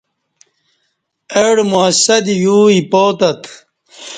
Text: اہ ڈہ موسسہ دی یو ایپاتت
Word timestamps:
اہ 1.39 1.47
ڈہ 1.55 1.63
موسسہ 1.71 2.15
دی 2.25 2.35
یو 2.43 2.57
ایپاتت 2.73 3.41